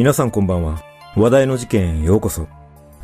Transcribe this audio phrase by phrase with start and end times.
[0.00, 0.82] 皆さんこんばんは。
[1.14, 2.48] 話題の事件へようこそ。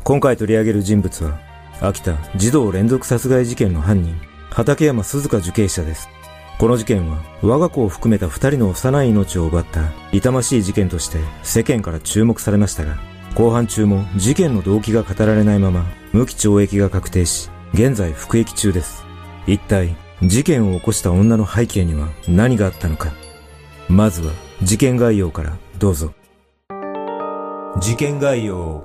[0.03, 1.39] 今回取り上げる人物は、
[1.79, 4.19] 秋田児童連続殺害事件の犯人、
[4.49, 6.09] 畠山鈴鹿受刑者です。
[6.57, 12.97] この事件は、我が子を含めた二人の幼い命を奪った痛ましい事件として世間から注目されましたが、
[13.35, 19.05] 後半中も事件の動機が語られないまま、無期懲役が確定し、現在服役中です。
[19.45, 23.11] 一体、事件を起こした女の背景には何があったのか。
[23.87, 24.33] まずは、
[24.63, 26.11] 事件概要からどうぞ。
[27.79, 28.83] 事件概要。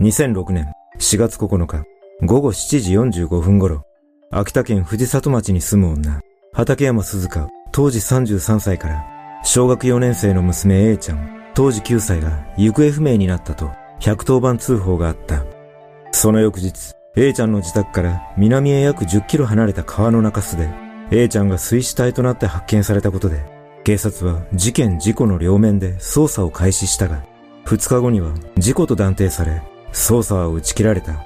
[0.00, 0.66] 2006年
[0.98, 1.84] 4月9日
[2.26, 3.84] 午後7時45分頃、
[4.30, 6.20] 秋田県藤里町に住む女、
[6.52, 9.06] 畠山鈴鹿、当時33歳から、
[9.44, 13.70] 小学4年生の娘 A ちゃん、当時9歳が行方不明になったと
[14.00, 15.42] 110番通報があった。
[16.10, 20.68] その翌日、A ちゃんの自宅から南へ約10キロ離れた川の中州で、
[21.10, 27.24] A ちゃんが水死体となって発見されたことで、警察は事件事故の両面で捜査を開始したが、
[27.64, 31.24] 2日後には事故と断定され、捜査は打ち切られた。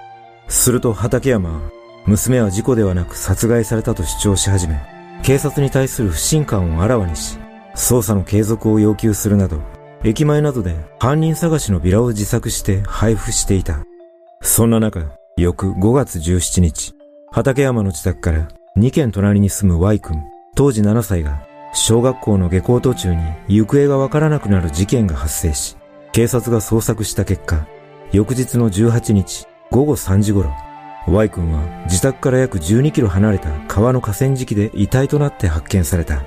[0.49, 1.61] すると畠山は、
[2.07, 4.81] 娘は事故ではなく殺害されたと主張し始め、
[5.23, 7.39] 警察に対する不信感をあらわにし、
[7.75, 9.61] 捜査の継続を要求するなど、
[10.03, 13.85] 駅前などで犯人探しのビラを自作して配布していた。
[14.41, 16.95] そんな中、翌5月17日、
[17.33, 20.23] 畠山の自宅から2軒隣に住む Y 君、
[20.55, 21.43] 当時7歳が
[21.79, 25.77] 小学校の下校途中に行方がわからなくなる事件が発生し、
[26.11, 27.67] 警察が捜索した結果、
[28.13, 30.51] 翌日の18日午後3時頃、
[31.07, 36.23] Y 君は自宅から約12キロ離れた川の河川敷で遺体となって発見された。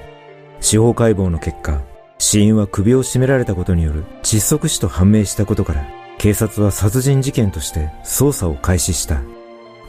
[0.61, 1.81] 司法解剖の結果、
[2.19, 5.83] 死因は首を絞められたことによる窒息死と判明したことから、
[6.19, 9.19] 警察は殺人事件として捜査を開始した。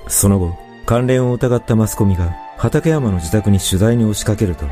[0.09, 0.55] その後、
[0.87, 4.65] 関連を疑ったマスコミが畠山の自宅に取材に押しかけると、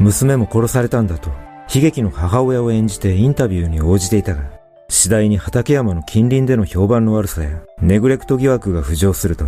[0.00, 1.30] 娘も殺されたんだと、
[1.74, 4.42] 悲劇の母親を演じてインタビューに応じていたが、
[4.88, 9.46] 次第に畠山の近隣での評判の悪さや、ネグレクト疑惑が浮上すると、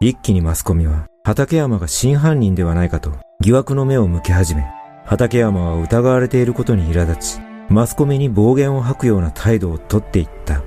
[0.00, 4.64] 一気にマスコミは、畠山が真犯人ではないかと、疑惑の目を向け始め、
[5.04, 10.62] 畠山は疑われていることに苛立ち、マスコミに暴言を吐くような態度をとっていった。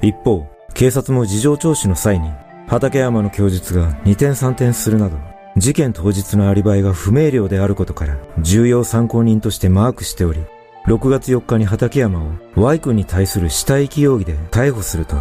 [0.00, 2.30] 一方、警察も事情聴取の際に、
[2.66, 5.16] 畠山の供述が二転三転するなど、
[5.56, 10.40] 事件当日のアリバイが不明瞭であることから重要参考人としてマークしており、
[10.86, 15.16] 6月4日に畠山を Y 君に対する死体遺棄容疑で逮捕すると、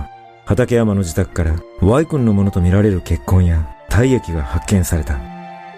[0.45, 5.19] 畠山の自宅から Y 君のものとみられる血痕や体液が発見された。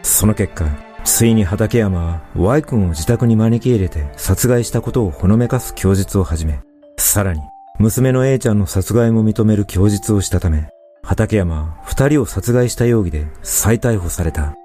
[0.01, 0.65] その結果、
[1.03, 6.61] ついに畠山は Y 君を自宅に招き入れて殺害したことをほのめかす供述を始め、
[6.97, 7.41] さらに
[7.77, 10.69] 娘の A ちゃんの殺害も認める供述をしたため、
[11.05, 14.55] 畠山は二人を殺害した容疑で再逮捕された。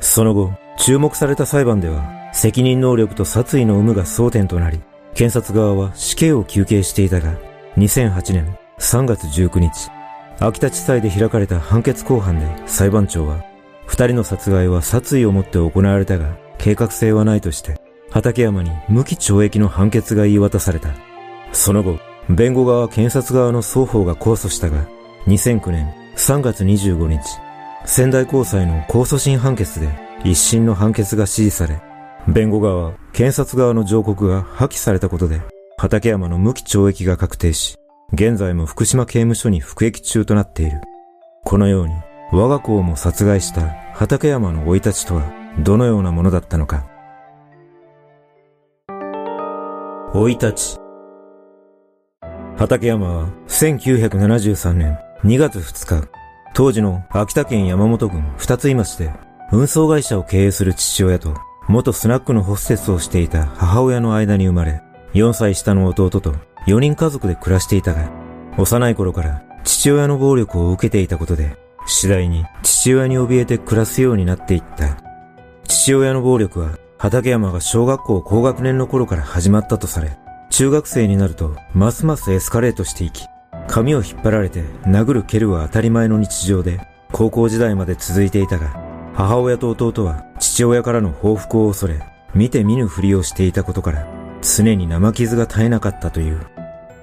[0.00, 4.80] その後、注目された裁判では、責任能力と殺意の有無が争点となり、
[5.14, 7.34] 検察側は死刑を求刑していたが、
[7.76, 9.88] 2008年3月19日、
[10.40, 13.44] 秋田地裁で開かれた判決公判で裁判長は、
[13.86, 20.88] 二人の殺害は殺意をもって行われたが、計画性はないとして、畠山に無期懲役の判決が言い渡された。
[21.52, 24.88] その後、弁護側検察側の双方が控訴したが、
[25.26, 27.20] 2009年3月25日、
[27.86, 29.88] 仙台高裁の控訴審判決で
[30.22, 31.80] 一審の判決が支持され、
[32.28, 35.40] 弁護側、検察側の上告が破棄されたことで、
[35.78, 37.76] 畠山の無期懲役が確定し、
[38.12, 40.82] 現在も福島刑務所に服役中となっている。
[41.44, 41.94] このように、
[42.30, 43.62] 我が子をも殺害した
[43.94, 46.84] 畠山の生い立ちとはどのようなものだったのか。
[50.12, 50.78] 生い立ち。
[52.58, 56.08] 畠山は1973年2月2日、
[56.52, 59.10] 当時の秋田県山本郡二つ井町で
[59.52, 61.34] 運送会社を経営する父親と
[61.66, 64.82] 元スナックのホステスをしていた母親の間に生まれ、
[65.14, 66.34] 4歳下の弟と
[66.66, 68.10] 4人家族で暮らしていたが、
[68.58, 71.56] 幼い頃から父親の暴力を受けていたことで、
[71.86, 74.98] 次第に父親に怯えて暮らすようになっていった。
[75.66, 80.18] 父親の暴力は畠山が小学校高学年の頃から始まったとされ、
[80.50, 83.24] 中学生になるとますますエスカレートしていき、
[83.66, 86.80] 髪を引っ張られて殴る蹴るは当たり前の日常で、
[87.12, 88.76] 高校時代まで続いていたが、
[89.14, 92.00] 母親と弟は父親からの報復を恐れ、
[92.34, 94.06] 見て見ぬふりをしていたことから、
[94.42, 96.40] 常に生傷が絶えなかったという。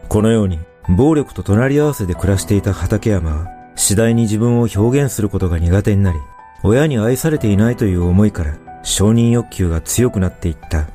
[0.10, 0.60] このように、
[0.90, 6.20] 暴力と隣り合わせで暮らしていた畠山は、次第に自分を表現することが苦手になり、
[6.64, 10.88] 親に愛されていないという思いから、承認欲求が強くなっていった。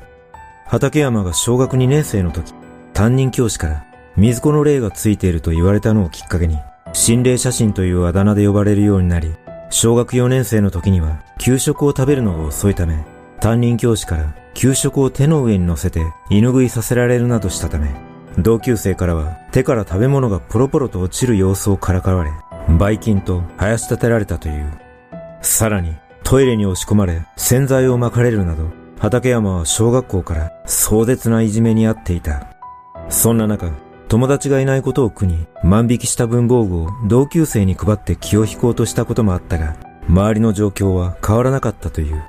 [0.67, 2.53] 畠山が小学2年生の時、
[2.93, 3.86] 担任教師から
[4.17, 6.57] 水子の霊がついていると言われたのをきっかけに、
[6.91, 9.35] 心霊写真というあだ名で呼ばれるようになり、
[9.69, 13.05] 小学4年生の時には給食を食べるのが遅いため、
[13.39, 17.93] 担任教師から給食を手の上に乗せて犬食いさせられるなどしたため、
[18.39, 22.31] 同級生からは手から食べ物がポロポロと落ちる様子をからかわれ、
[22.75, 24.71] ばい菌と生やし立てられたという。
[25.43, 28.65] さらに、トイレに押し込まれ、洗剤を撒かれるなど、
[28.97, 32.47] 畠山は小学校から壮絶ないじめにあっていた。
[33.09, 33.69] そんな中、
[34.09, 39.75] 友達がいないことを苦に万引きした文房具を同級生に配って気を引こうとしたこともあったが、
[40.07, 42.23] 周りの状況は変わらなかったという。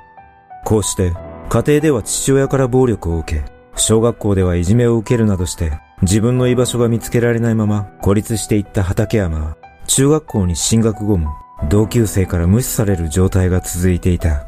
[0.65, 1.13] こうして、
[1.49, 3.45] 家庭では父親から暴力を受け、
[3.75, 11.29] 小学校ではいじめを受けるなどして、自分の居場所が見つけられないまま孤立していった畠山は、中学校に進学後も
[11.69, 14.47] 同級生から無視される状態が続いていた。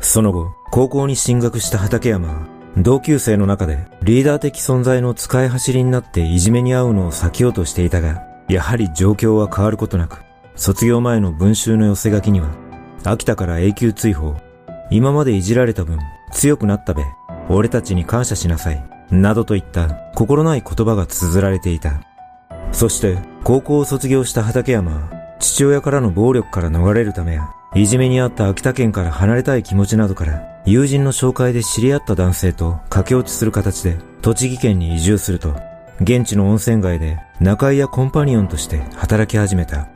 [0.00, 2.46] その後、高校に進学した畠山は、
[2.78, 10.22] 同級生の中でリーダー的存在の使い走りになっていじめに遭うのを避けようとしていたが、やはり状況は変わることなく、
[10.56, 12.48] 卒業前の文集の寄せ書きには、
[13.04, 14.36] 秋田から永久追放、
[14.90, 15.98] 今までいじられた分、
[16.32, 17.02] 強くなったべ、
[17.48, 22.00] 俺たちに感謝しなさい、などといった心ない言葉が綴られていた。
[22.72, 35.56] そして、高校を卒業した畠山は、父親からの暴力から逃れるためや、いじめにあった秋田県から離れたい気持ちなどから、友人の紹介で知り合った男性と駆け落ちする形で、栃木県に移住すると、
[36.00, 39.88] 現地の温泉街で仲居やコンパニオンとして働き始めた。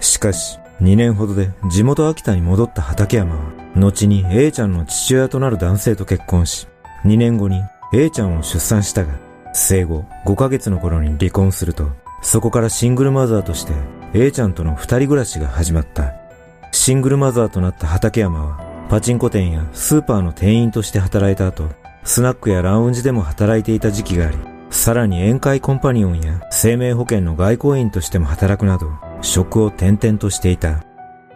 [0.00, 6.66] しかし、2年ほどで地元秋田に戻った畠山は、後に A ちゃんの父親となる男性と結婚し、
[7.04, 9.12] 2年後に A ちゃんを出産したが、
[9.52, 11.90] 生後5ヶ月の頃に離婚すると、
[12.22, 13.74] そこからシングルマザーとして
[14.14, 16.17] A ちゃんとの二人暮らしが始まった。
[16.88, 21.68] シングルマザーとなった畠山は、パチンコ店やスーパーの店員として働いた後、
[22.02, 24.38] スナックやラウンジでも働いていた時期があり、
[24.70, 28.90] さらに宴会コンパニオンや生命保険の外交員としても働くなど、
[29.20, 30.82] 職を転々としていた。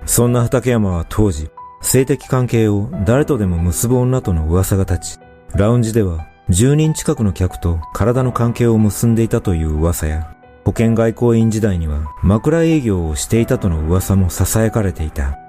[0.06, 1.50] そんな畠山は当時、
[1.82, 5.20] 性的関係を誰とでも結ぶ女との噂が立ち、
[5.54, 10.34] ラウンジでは10人近くの客と体の関係を結んでいたという噂や、
[10.64, 15.41] 保険外交員時代には枕営業をしていたとの噂も囁かれていた。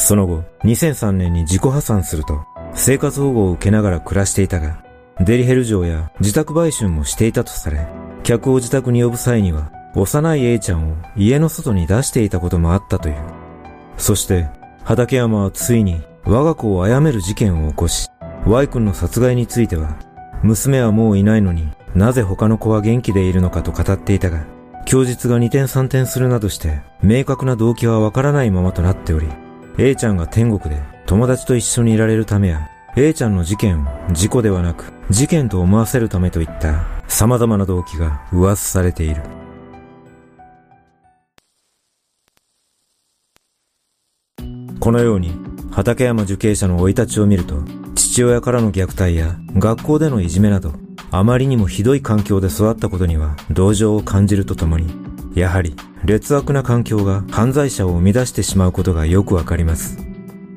[0.00, 4.82] その後、2003年に自己破産すると、生活保護を受けながら暮らしていたが、
[5.20, 7.86] デリヘル嬢や自宅売春もしていたとされ、
[8.22, 13.16] 客を自宅に呼ぶ際には、幼い A ちゃんを家の外に出していたこともあったという。
[13.98, 14.48] そして、
[14.84, 18.08] 畠山はついに我が子を殺める事件を起こし、
[18.46, 19.98] Y 君の殺害については、
[20.42, 24.46] 娘はもういないのになぜ他の子は元気でいるのかと語っていたが、
[24.86, 29.28] 供述が二転三転するなどして、明確な動機はわからないままとなっており、
[29.78, 39.22] A ちゃんが天国で友達と一緒にいられるためや、A ちゃんの事件を事故ではなく事件と思わせるためといった様々な動機が噂されている。
[44.80, 45.32] このように、
[45.70, 47.62] 畠山受刑者の生い立ちを見ると、
[47.94, 50.72] 父親からの虐待や学校でのいじめなど、
[51.10, 55.74] あまりにもひどい環境で育ったことには同情を感じるとともに、やはり
[56.04, 59.98] 劣悪な環境が犯罪者を生み出してしまうことがよくわかります。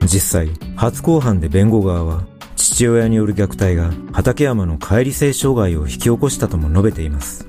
[0.06, 2.24] 実際、初公判で弁護側は、
[2.56, 7.48] 父親による虐待が畠山の乖離性障害を引き起こしたとも述べています。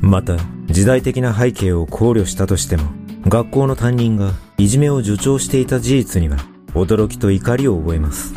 [0.00, 2.84] また、時代的な背景を考慮したとしても、
[3.26, 6.38] 学校の担任がいじめを助長していた事実には、
[6.74, 8.34] 驚きと怒りを覚えます。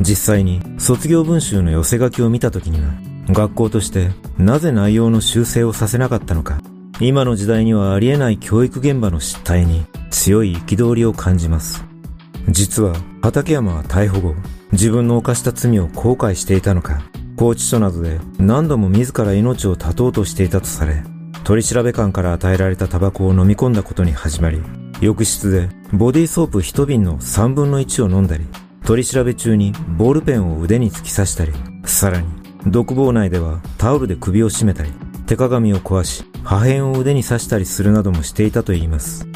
[0.00, 2.92] 実際に卒業文集の寄せ書きを見た時には、
[3.28, 6.60] 学校としてなぜ内容の修正をさせなかったのか、
[6.98, 11.84] 今の時代にはありえない教育現場の失態に強い憤りを感じます。
[12.48, 14.34] 実は畠山は逮捕後、
[14.72, 17.02] 自分の犯した罪を後悔していたのか、
[17.36, 21.02] 拘置所などで何度も自ら命を絶とうとしていたとされ、
[21.44, 24.62] 取り調べ官から与えられたタバコを飲み込んだことに始まり、
[25.02, 28.46] 浴室でボディーソープ一瓶の三分の一を飲んだり、
[28.86, 31.52] 取り調べ中にボールペンを腕に突き刺したり、
[31.84, 32.26] さらに
[32.66, 34.90] 独房内ではタオルで首を絞めたり、
[35.26, 39.26] 手鏡を壊し、破片を腕に刺したりするなどもしていたといいます。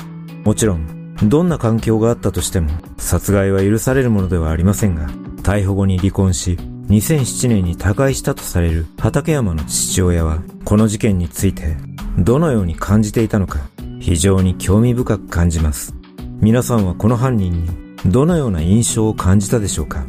[0.45, 5.09] もちろん、どんな環境があったとしても、殺害は許されるものではありませんが、
[5.43, 6.57] 逮捕後に離婚し、
[6.88, 11.76] 2007年に他界したとされる畠山の父親は、この事件について、
[12.17, 13.59] どのように感じていたのか、
[13.99, 15.93] 非常に興味深く感じます。
[16.40, 17.69] 皆さんはこの犯人に、
[18.07, 20.05] どのような印象を感じたでしょうか？